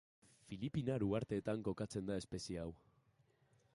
[0.51, 2.69] Filipinar uhartetan kokatzen da espezie hau